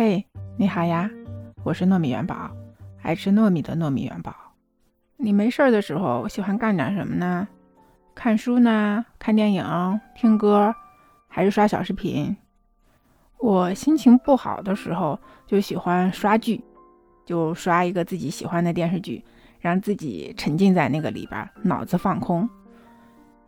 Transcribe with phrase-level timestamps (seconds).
[0.00, 0.24] 嘿，
[0.56, 1.10] 你好呀，
[1.64, 2.48] 我是糯米元宝，
[3.02, 4.32] 爱吃糯米的糯米元宝。
[5.16, 7.48] 你没事儿的时候喜欢干点什么呢？
[8.14, 9.04] 看书呢？
[9.18, 10.00] 看电影？
[10.14, 10.72] 听歌？
[11.26, 12.36] 还是刷小视频？
[13.38, 16.62] 我心情不好的时候就喜欢刷剧，
[17.26, 19.24] 就刷一个自己喜欢的电视剧，
[19.58, 22.48] 让自己沉浸在那个里边，脑子放空。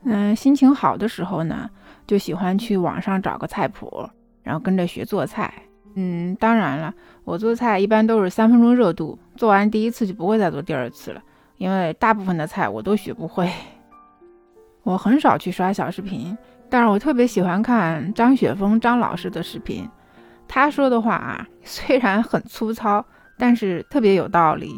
[0.02, 1.70] 嗯，心情好的时候呢，
[2.08, 4.10] 就喜欢去网上找个菜谱，
[4.42, 5.54] 然后跟着学做菜。
[5.94, 6.94] 嗯，当然了，
[7.24, 11.22] 我做菜一般都是三分钟热度，做完第一次就不会再做第二次了，
[11.58, 13.50] 因为大部分的菜我都学不会。
[14.82, 16.36] 我很少去刷小视频，
[16.68, 19.88] 但是我特别喜欢看张雪峰张老师的视频。
[20.48, 23.04] 他说的话啊，虽然很粗糙，
[23.38, 24.74] 但是特别有道理。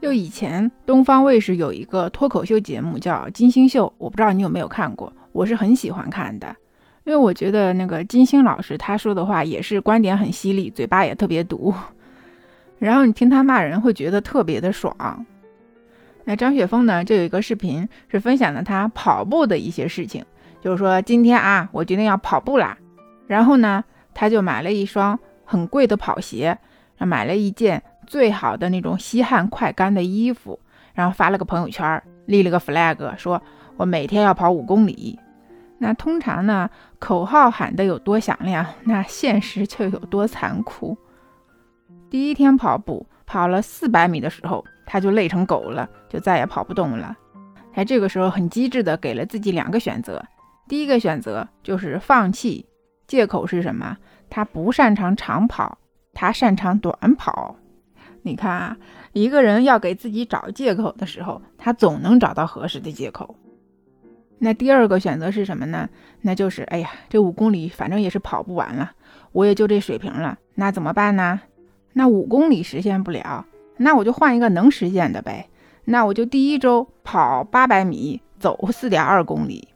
[0.00, 6.56] 就以前东方卫视有一个脱口秀节目叫《金星秀》，我不知道你有没有看过，我是很喜欢看的。
[7.04, 11.74] 因为我觉得那个金星老师他说的话也是观点很犀利，嘴巴也特别毒，
[12.78, 15.26] 然后你听他骂人会觉得特别的爽。
[16.24, 20.24] 那张雪峰呢，就有一个视频是分享了他跑步的一些事情，
[20.60, 22.76] 就是说今天啊，我决定要跑步啦，
[23.26, 23.82] 然后呢，
[24.14, 26.56] 他就买了一双很贵的跑鞋，
[26.98, 30.60] 买了一件最好的那种吸汗快干的衣服，
[30.92, 33.42] 然后发了个朋友圈，立了个 flag，说
[33.78, 35.18] 我每天要跑五公里。
[35.82, 40.96] 那通常呢，口号喊得有多响亮，那现实就有多残酷。
[42.10, 47.16] 第一天跑步跑了四百米的时候，他就累成狗了，就再也跑不动了。
[47.72, 50.22] 他这个时候很机智的给了自己两个选择，
[50.68, 52.66] 第一个选择就是放弃，
[53.06, 53.96] 借口是什么？
[54.28, 55.78] 他不擅长长跑，
[56.12, 57.56] 他擅长短跑。
[58.20, 58.76] 你看啊，
[59.14, 63.34] 一个人要给自己找借口的时候，他总能找到合适的借口。
[64.42, 65.88] 那第二个选择是什么呢？
[66.22, 68.92] 那就是，哎呀，这五公里反正也是跑不完了，
[69.32, 71.42] 我也就这水平了，那怎么办呢？
[71.92, 73.44] 那五公里实现不了，
[73.76, 75.48] 那我就换一个能实现的呗。
[75.84, 79.68] 那我就第一周跑八百米，走四点二公里；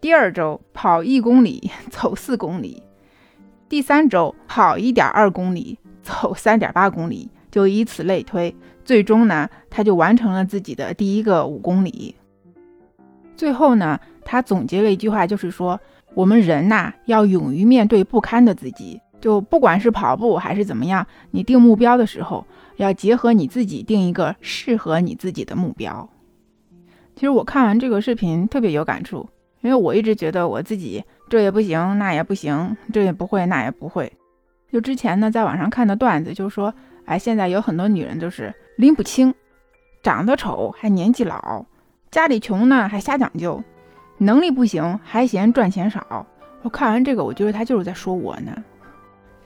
[0.00, 2.82] 第二周跑一公里， 走四公里；
[3.68, 12.14] 第三周跑一点二公里，走三点八公里，就以此类推，最终呢，他就完成了自己的第一个五公里。
[13.36, 15.78] 最后呢，他总结了一句话，就是说，
[16.14, 19.00] 我们人呐，要勇于面对不堪的自己。
[19.18, 22.46] 就不管是跑步还是怎么样，你定目标的时候，
[22.76, 26.08] 要结合你自己定一个适合你自己的目标。
[27.14, 29.26] 其实我看完这个视频特别有感触，
[29.62, 34.12] 因为我一直觉得我自己这也不行，那也不行，这也不会，那也不会。
[34.70, 36.72] 就之前呢，在网上看的段子，就说，
[37.06, 39.34] 哎，现在有很多女人都是拎不清，
[40.02, 41.64] 长得丑还年纪老。
[42.16, 43.62] 家里穷呢，还瞎讲究；
[44.16, 46.26] 能力不行，还嫌赚钱少。
[46.62, 48.56] 我看完这个，我觉得他就是在说我呢。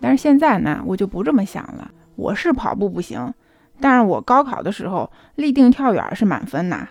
[0.00, 1.90] 但是现在呢，我就不这么想了。
[2.14, 3.34] 我是跑步不行，
[3.80, 6.88] 但是我高考的时候立定跳远是满分呐。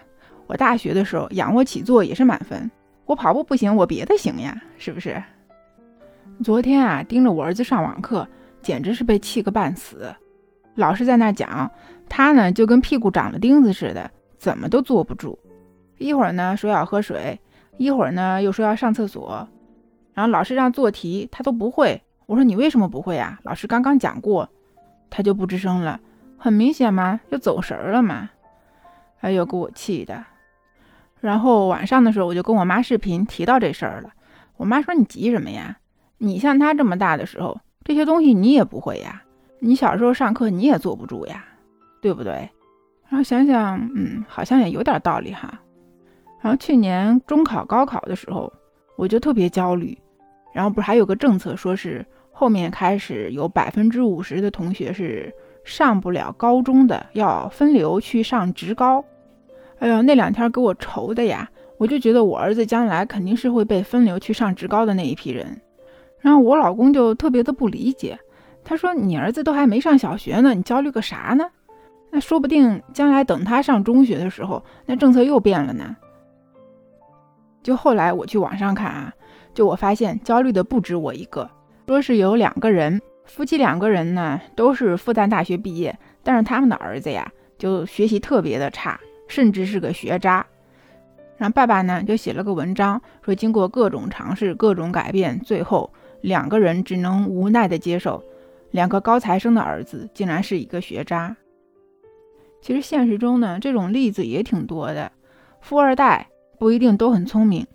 [0.47, 2.69] 我大学的时候仰卧起坐也是满分。
[3.05, 5.23] 我跑步不行，我别的行呀，是不是？
[6.43, 8.27] 昨天啊，盯着我儿子上网课，
[8.61, 10.13] 简直是被气个半死。
[10.75, 11.71] 老师在那讲，
[12.09, 15.39] 他呢就跟屁股长了钉子似的，怎么都坐不住。
[15.99, 17.39] 一会儿呢说要喝水，
[17.77, 19.47] 一会儿呢又说要上厕所，
[20.13, 22.01] 然后老师让做题，他都不会。
[22.25, 23.39] 我说你为什么不会啊？
[23.43, 24.49] 老师刚刚讲过，
[25.09, 25.99] 他就不吱声了。
[26.37, 28.29] 很明显嘛，就走神了嘛。
[29.19, 30.25] 哎呦，给我气的。
[31.19, 34.11] 然后晚上的时候，我就跟我妈视频提到这事儿了。
[34.55, 35.77] 我妈说你急什么呀？
[36.17, 39.23] 你像他这么大的时候，这些东西你也不会呀。
[39.59, 41.43] 你小时候上课你也坐不住呀，
[42.01, 42.49] 对不对？
[43.09, 45.59] 然后想想，嗯，好像也有点道理哈。
[46.41, 48.51] 然后去年中考、高考的时候，
[48.95, 49.97] 我就特别焦虑。
[50.53, 55.31] 然后不是还有个政策，说是后面开始有百分之五十的同学是
[55.63, 59.03] 上不了高中的，要分流去上职高。
[59.77, 61.49] 哎呦，那两天给我愁的呀！
[61.77, 65.61] 我就觉得我儿子将来肯定是会被分流去上职高的那一批人。
[66.19, 68.19] 然后我老公就特别的不理解，
[68.65, 71.45] 他说：“你儿子都还没上小学呢，你焦虑个啥呢？
[72.11, 75.95] 那说不定将来等他上中学的时候，那政策又变了呢。”
[77.61, 79.13] 就后来我去网上看啊，
[79.53, 81.49] 就我发现焦虑的不止我一个，
[81.87, 90.45] 说是有两个人，夫妻两个人呢都是复旦大学毕业，但是他们的儿子呀就学习特别的差，甚至是个学渣。
[91.37, 95.91] 然后爸爸呢就写了个文章，说经过各种尝试、各种改变，最后
[96.21, 98.23] 两个人只能无奈的接受，
[98.71, 101.35] 两个高材生的儿子竟然是一个学渣。
[102.61, 105.11] 其实现实中呢这种例子也挺多的，
[105.61, 106.27] 富二代。
[106.59, 107.65] 不一定都很聪明，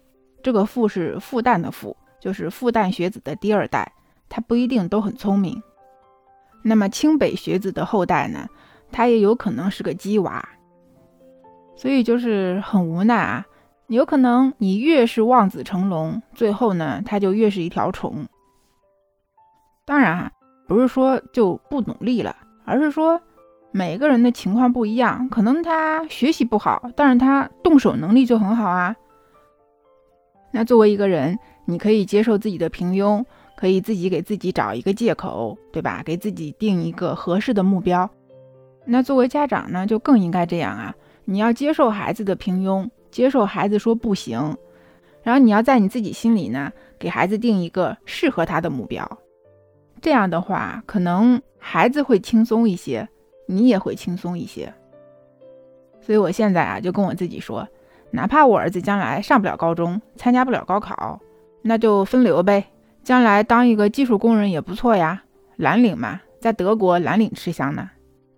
[0.43, 3.91] 这个复是复旦的复，就是复旦学子的第二代，
[4.29, 5.61] 他不一定都很聪明。
[6.63, 8.47] 那么清北学子的后代呢，
[8.93, 10.47] 他也有可能是个鸡娃。
[11.77, 13.45] 所以就是很无奈啊，
[13.89, 18.27] 有可能你越是望子成龙，最后呢，他就越是一条虫。
[19.85, 20.31] 当然啊，
[20.69, 23.21] 不是说就不努力了，而是说
[23.77, 28.95] 每个人的情况不一样，可能他学习不好，但是他动手能力就很好啊。
[30.53, 33.25] 那作为一个人，你可以接受自己的平庸，
[33.57, 36.05] 可以自己给自己找一个借口，对吧？
[36.05, 38.09] 给自己定一个合适的目标。
[38.85, 40.95] 那作为家长呢，就更应该这样啊。
[41.25, 44.57] 你要接受孩子的平庸，接受孩子说不行，
[45.25, 49.19] 然后你要在你自己心里呢，给孩子定一个适合他的目标。
[50.01, 53.09] 这样的话，可能孩子会轻松一些，
[53.47, 54.73] 你也会轻松一些。
[56.01, 57.67] 所以我现在啊，就跟我自己说，
[58.11, 61.21] 哪怕我儿子将来上不了高中，参加不了高考，
[61.63, 62.67] 那就分流呗，
[63.03, 65.25] 将来当一个技术工人也不错呀，
[65.57, 67.91] 蓝领嘛，在德国蓝领吃香呢，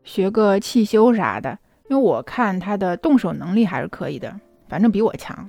[0.04, 1.58] 学个汽修啥的。
[1.88, 5.48] 因为我看他的动手能力还是可以的，反正比我强。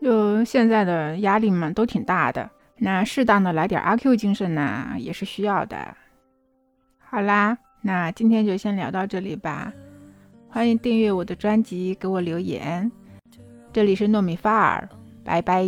[0.00, 5.96] 就现在的压力嘛，都挺大的，那适当的来点阿 Q 精神呢，也是需要的。
[6.98, 9.72] 好啦，那今天就先聊到这里吧。
[10.48, 12.90] 欢迎订阅我的专辑，给我留言。
[13.72, 14.88] 这里是糯米发儿，
[15.24, 15.64] 拜拜。